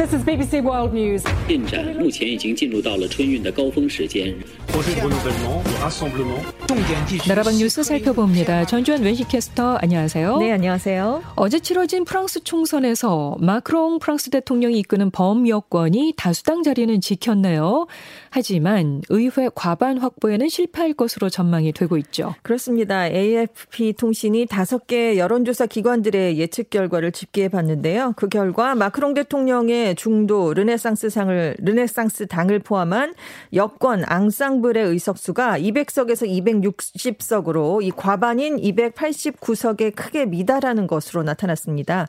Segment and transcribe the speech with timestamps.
[0.00, 1.24] This is BBC World News.
[1.48, 4.34] 进展目前已经进入到了春运的高峰时间。
[7.26, 8.66] 나라방 뉴스 살펴봅니다.
[8.66, 10.36] 전주현 웬시캐스터 안녕하세요.
[10.36, 11.22] 네, 안녕하세요.
[11.36, 17.86] 어제 치러진 프랑스 총선에서 마크롱 프랑스 대통령이 이끄는 범여권이 다수당 자리는 지켰네요.
[18.28, 22.34] 하지만 의회 과반 확보에는 실패할 것으로 전망이 되고 있죠.
[22.42, 23.06] 그렇습니다.
[23.06, 28.12] AFP 통신이 다섯 개 여론조사 기관들의 예측 결과를 집계해 봤는데요.
[28.16, 33.13] 그 결과 마크롱 대통령의 중도 르네상스상을 르네상스 당을 포함한
[33.53, 42.07] 여권 앙상블의 의석수가 200석에서 260석으로 이 과반인 289석에 크게 미달하는 것으로 나타났습니다.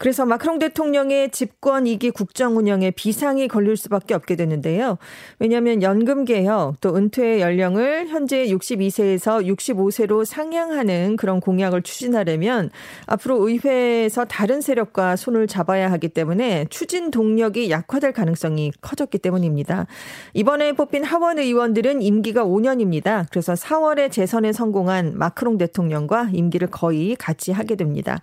[0.00, 4.96] 그래서 마크롱 대통령의 집권 2기 국정 운영에 비상이 걸릴 수밖에 없게 되는데요.
[5.38, 12.70] 왜냐하면 연금 개혁 또 은퇴 연령을 현재 62세에서 65세로 상향하는 그런 공약을 추진하려면
[13.04, 19.86] 앞으로 의회에서 다른 세력과 손을 잡아야 하기 때문에 추진 동력이 약화될 가능성이 커졌기 때문입니다.
[20.32, 23.26] 이번에 뽑힌 하원 의원들은 임기가 5년입니다.
[23.30, 28.22] 그래서 4월에 재선에 성공한 마크롱 대통령과 임기를 거의 같이 하게 됩니다.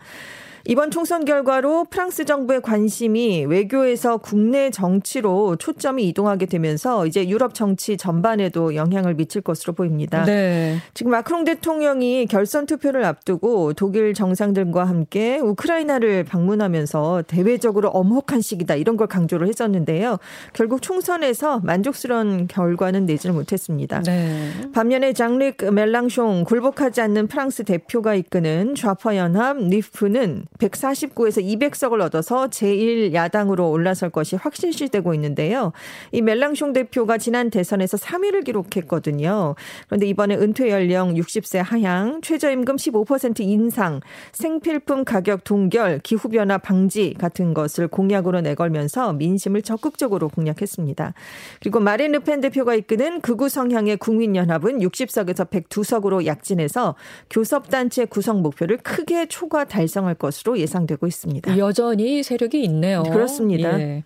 [0.69, 7.95] 이번 총선 결과로 프랑스 정부의 관심이 외교에서 국내 정치로 초점이 이동하게 되면서 이제 유럽 정치
[7.95, 10.25] 전반에도 영향을 미칠 것으로 보입니다.
[10.25, 10.79] 네.
[10.93, 18.97] 지금 마크롱 대통령이 결선 투표를 앞두고 독일 정상들과 함께 우크라이나를 방문하면서 대외적으로 엄혹한 시기다 이런
[18.97, 20.17] 걸 강조를 했었는데요.
[20.51, 24.01] 결국 총선에서 만족스러운 결과는 내지를 못했습니다.
[24.01, 24.51] 네.
[24.73, 33.71] 반면에 장르크 멜랑숑 굴복하지 않는 프랑스 대표가 이끄는 좌파 연합 니프는 149에서 200석을 얻어서 제1야당으로
[33.71, 35.71] 올라설 것이 확실시되고 있는데요.
[36.11, 39.55] 이 멜랑숑 대표가 지난 대선에서 3위를 기록했거든요.
[39.87, 43.99] 그런데 이번에 은퇴 연령 60세 하향, 최저임금 15% 인상,
[44.31, 51.13] 생필품 가격 동결, 기후변화 방지 같은 것을 공약으로 내걸면서 민심을 적극적으로 공략했습니다.
[51.61, 56.95] 그리고 마린 르펜 대표가 이끄는 극우 성향의 국민연합은 60석에서 102석으로 약진해서
[57.29, 61.57] 교섭단체 구성 목표를 크게 초과 달성할 것으로 예상되고 있습니다.
[61.57, 63.03] 여전히 세력이 있네요.
[63.03, 63.79] 그렇습니다.
[63.79, 64.03] 예.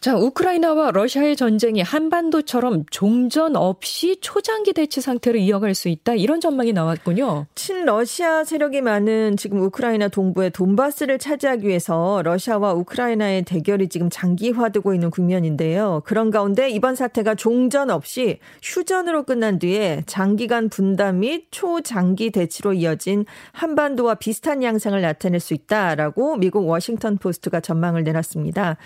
[0.00, 6.14] 자, 우크라이나와 러시아의 전쟁이 한반도처럼 종전 없이 초장기 대치 상태로 이어갈 수 있다.
[6.14, 7.44] 이런 전망이 나왔군요.
[7.54, 15.10] 친러시아 세력이 많은 지금 우크라이나 동부의 돈바스를 차지하기 위해서 러시아와 우크라이나의 대결이 지금 장기화되고 있는
[15.10, 16.00] 국면인데요.
[16.06, 23.26] 그런 가운데 이번 사태가 종전 없이 휴전으로 끝난 뒤에 장기간 분담 및 초장기 대치로 이어진
[23.52, 28.78] 한반도와 비슷한 양상을 나타낼 수 있다라고 미국 워싱턴 포스트가 전망을 내놨습니다.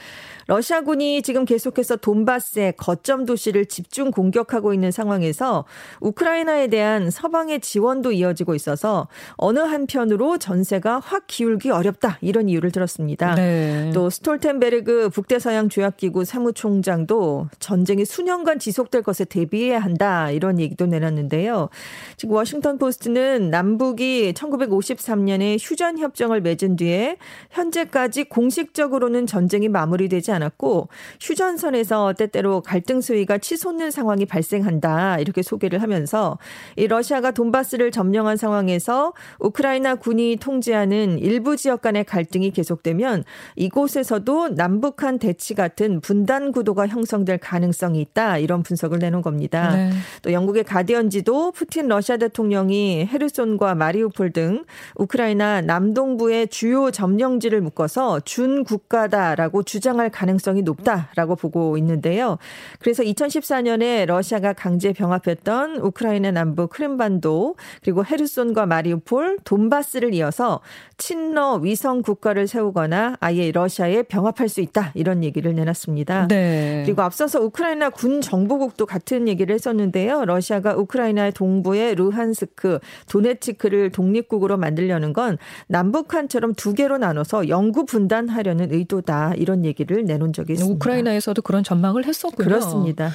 [0.48, 5.64] 러시아군이 지금 계속해서 돈바스의 거점 도시를 집중 공격하고 있는 상황에서
[6.00, 13.34] 우크라이나에 대한 서방의 지원도 이어지고 있어서 어느 한편으로 전세가 확 기울기 어렵다 이런 이유를 들었습니다.
[13.34, 13.90] 네.
[13.94, 21.68] 또 스톨텐베르그 북대서양 조약기구 사무총장도 전쟁이 수년간 지속될 것에 대비해야 한다 이런 얘기도 내놨는데요.
[22.16, 27.16] 지금 워싱턴 포스트는 남북이 1953년에 휴전 협정을 맺은 뒤에
[27.50, 30.88] 현재까지 공식적으로는 전쟁이 마무리되지 않았고
[31.20, 36.38] 휴전선에서 때때로 갈등 수위가 치솟는 상황이 발생한다 이렇게 소개를 하면서
[36.76, 43.24] 이 러시아가 돈바스를 점령한 상황에서 우크라이나 군이 통제하는 일부 지역 간의 갈등이 계속되면
[43.56, 49.74] 이곳에서도 남북한 대치 같은 분단 구도가 형성될 가능성이 있다 이런 분석을 내놓은 겁니다.
[49.74, 49.90] 네.
[50.22, 54.64] 또 영국의 가디언지도 푸틴 러시아 대통령이 헤르손과 마리우폴 등
[54.96, 60.83] 우크라이나 남동부의 주요 점령지를 묶어서 준 국가다라고 주장할 가능성이 높다
[61.14, 62.38] 라고 보고 있는데요.
[62.78, 70.60] 그래서 2014년에 러시아가 강제 병합했던 우크라이나 남부 크림반도 그리고 헤르손과 마리우폴, 돈바스를 이어서
[70.96, 76.28] 친러 위성 국가를 세우거나 아예 러시아에 병합할 수 있다 이런 얘기를 내놨습니다.
[76.28, 76.82] 네.
[76.84, 80.24] 그리고 앞서서 우크라이나 군 정보국도 같은 얘기를 했었는데요.
[80.24, 82.78] 러시아가 우크라이나의 동부의 루한스크,
[83.10, 90.54] 도네츠크를 독립국으로 만들려는 건 남북한처럼 두 개로 나눠서 영구 분단하려는 의도다 이런 얘기를 내놓은 적이
[90.54, 90.73] 있습니다.
[90.74, 92.48] 우크라이나에서도 그런 전망을 했었군요.
[92.48, 93.10] 그렇습니다.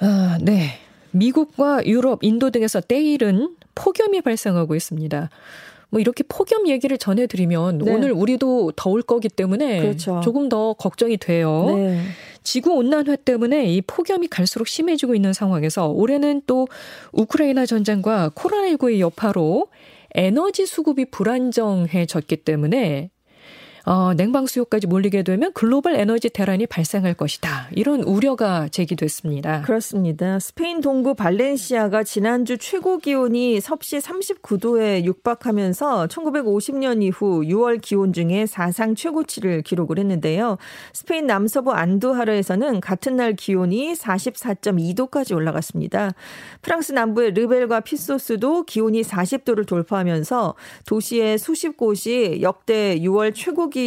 [0.00, 0.78] 아, 네.
[1.10, 5.30] 미국과 유럽, 인도 등에서 때일은 폭염이 발생하고 있습니다.
[5.90, 7.94] 뭐 이렇게 폭염 얘기를 전해드리면 네.
[7.94, 10.20] 오늘 우리도 더울 거기 때문에 그렇죠.
[10.22, 11.64] 조금 더 걱정이 돼요.
[11.74, 12.02] 네.
[12.42, 16.68] 지구 온난화 때문에 이 폭염이 갈수록 심해지고 있는 상황에서 올해는 또
[17.12, 19.68] 우크라이나 전쟁과 코로나19의 여파로
[20.14, 23.10] 에너지 수급이 불안정해졌기 때문에
[23.88, 27.68] 어, 냉방 수요까지 몰리게 되면 글로벌 에너지 대란이 발생할 것이다.
[27.72, 29.62] 이런 우려가 제기됐습니다.
[29.62, 30.38] 그렇습니다.
[30.38, 38.94] 스페인 동부 발렌시아가 지난주 최고 기온이 섭씨 39도에 육박하면서 1950년 이후 6월 기온 중에 사상
[38.94, 40.58] 최고치를 기록을 했는데요.
[40.92, 46.10] 스페인 남서부 안두하르에서는 같은 날 기온이 44.2도까지 올라갔습니다.
[46.60, 53.77] 프랑스 남부의 르벨과 피소스도 기온이 40도를 돌파하면서 도시의 수십 곳이 역대 6월 최고 기온,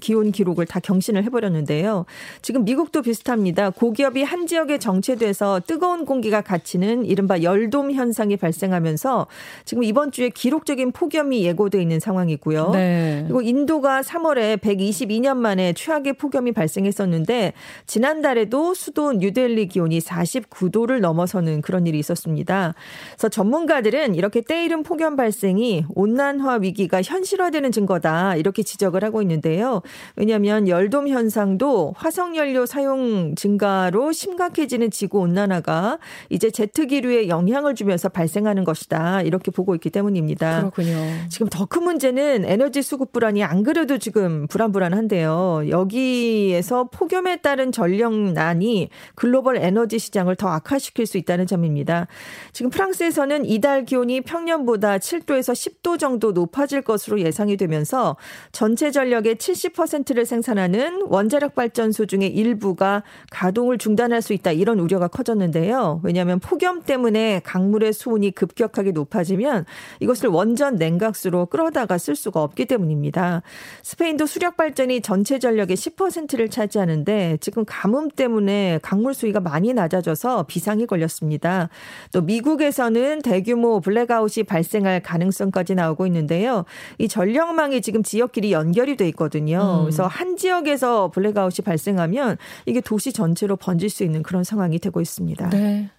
[0.00, 2.06] 기온 기록을 다 경신을 해버렸는데요.
[2.42, 3.70] 지금 미국도 비슷합니다.
[3.70, 9.26] 고기업이 한 지역에 정체돼서 뜨거운 공기가 갇히는 이른바 열돔 현상이 발생하면서
[9.64, 12.70] 지금 이번 주에 기록적인 폭염이 예고돼 있는 상황이고요.
[12.72, 13.24] 네.
[13.24, 17.52] 그리고 인도가 3월에 122년 만에 최악의 폭염이 발생했었는데
[17.86, 22.74] 지난달에도 수도 뉴델리 기온이 49도를 넘어서는 그런 일이 있었습니다.
[23.12, 29.80] 그래서 전문가들은 이렇게 때이른 폭염 발생이 온난화 위기가 현실화되는 증거다 이렇게 지적을 하고 있는데요.
[30.16, 35.98] 왜냐하면 열돔 현상도 화석 연료 사용 증가로 심각해지는 지구 온난화가
[36.28, 40.58] 이제 제트 기류에 영향을 주면서 발생하는 것이다 이렇게 보고 있기 때문입니다.
[40.60, 40.98] 그렇군요.
[41.30, 45.68] 지금 더 큰 문제는 에너지 수급 불안이 안 그래도 지금 불안불안한데요.
[45.68, 52.08] 여기에서 폭염에 따른 전력난이 글로벌 에너지 시장을 더 악화시킬 수 있다는 점입니다.
[52.52, 58.16] 지금 프랑스에서는 이달 기온이 평년보다 7도에서 10도 정도 높아질 것으로 예상이 되면서
[58.50, 66.02] 전체 전력의 70%를 생산하는 원자력 발전소 중의 일부가 가동을 중단할 수 있다 이런 우려가 커졌는데요.
[66.02, 69.64] 왜냐하면 폭염 때문에 강물의 수온이 급격하게 높아지면
[70.00, 73.40] 이것을 원전 냉각수로 끌어다가 쓸 수가 없기 때문입니다.
[73.82, 80.84] 스페인도 수력 발전이 전체 전력의 10%를 차지하는데 지금 가뭄 때문에 강물 수위가 많이 낮아져서 비상이
[80.84, 81.70] 걸렸습니다.
[82.12, 86.66] 또 미국에서는 대규모 블랙아웃이 발생할 가능성까지 나오고 있는데요.
[86.98, 89.80] 이 전력망이 지금 지역끼리 연결이 돼 있거든요.
[89.80, 89.84] 음.
[89.84, 95.50] 그래서 한 지역에서 블랙아웃이 발생하면 이게 도시 전체로 번질 수 있는 그런 상황이 되고 있습니다.
[95.50, 95.90] 네.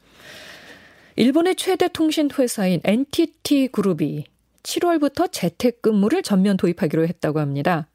[1.15, 4.25] 일본의 최대 통신 회사인 NTT 그룹이
[4.63, 7.87] 7월부터 재택근무를 전면 도입하기로 했다고 합니다.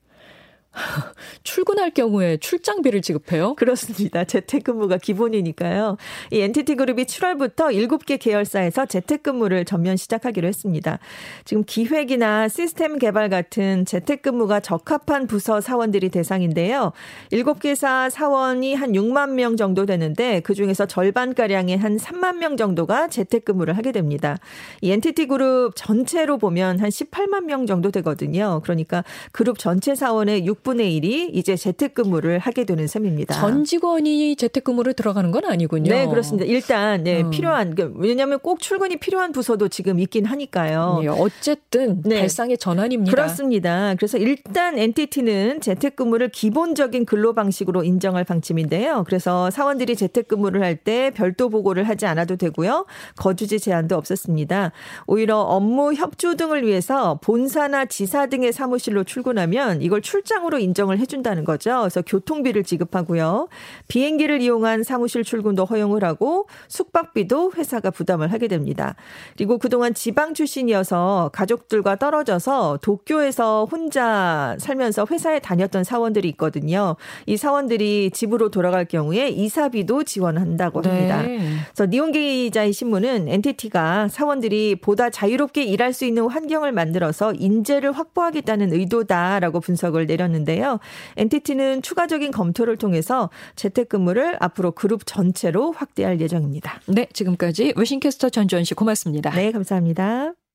[1.42, 3.54] 출근할 경우에 출장비를 지급해요?
[3.54, 4.24] 그렇습니다.
[4.24, 5.96] 재택근무가 기본이니까요.
[6.30, 10.98] 이 NTT 그룹이 7월부터 7개 계열사에서 재택근무를 전면 시작하기로 했습니다.
[11.44, 16.92] 지금 기획이나 시스템 개발 같은 재택근무가 적합한 부서 사원들이 대상인데요.
[17.32, 23.92] 7개사 사원이 한 6만 명 정도 되는데 그중에서 절반가량의 한 3만 명 정도가 재택근무를 하게
[23.92, 24.36] 됩니다.
[24.80, 28.60] 이 NTT 그룹 전체로 보면 한 18만 명 정도 되거든요.
[28.62, 33.34] 그러니까 그룹 전체 사원의 6 6분의 1이 이제 재택근무를 하게 되는 셈입니다.
[33.34, 35.90] 전 직원이 재택근무를 들어가는 건 아니군요.
[35.90, 36.44] 네, 그렇습니다.
[36.44, 37.30] 일단 네, 음.
[37.30, 40.98] 필요한 그, 왜냐하면 꼭 출근이 필요한 부서도 지금 있긴 하니까요.
[41.02, 42.20] 네, 어쨌든 네.
[42.20, 43.10] 발상의 전환입니다.
[43.10, 43.94] 그렇습니다.
[43.94, 49.04] 그래서 일단 NTT는 재택근무를 기본적인 근로 방식으로 인정할 방침인데요.
[49.06, 52.84] 그래서 사원들이 재택근무를 할 때 별도 보고를 하지 않아도 되고요.
[53.16, 54.72] 거주지 제한도 없었습니다.
[55.06, 61.44] 오히려 업무 협조 등을 위해서 본사나 지사 등의 사무실로 출근하면 이걸 출장으로 수당으로 인정을 해준다는
[61.44, 61.80] 거죠.
[61.80, 63.48] 그래서 교통비를 지급하고요.
[63.88, 68.96] 비행기를 이용한 사무실 출근도 허용을 하고 숙박비도 회사가 부담을 하게 됩니다.
[69.36, 76.96] 그리고 그동안 지방 출신이어서 가족들과 떨어져서 도쿄에서 혼자 살면서 회사에 다녔던 사원들이 있거든요.
[77.26, 81.22] 이 사원들이 집으로 돌아갈 경우에 이사비도 지원한다고 합니다.
[81.22, 81.38] 네.
[81.74, 88.72] 그래서 니온게 기자의 신문은 NTT가 사원들이 보다 자유롭게 일할 수 있는 환경을 만들어서 인재를 확보하겠다는
[88.72, 90.78] 의도다라고 분석을 내렸는데 있는데요.
[91.16, 96.80] NTT는 추가적인 검토를 통해서 재택근무를 앞으로 그룹 전체로 확대할 예정입니다.
[96.86, 99.30] 네, 지금까지 외신캐스터 전주원 씨 고맙습니다.
[99.30, 100.45] 네, 감사합니다.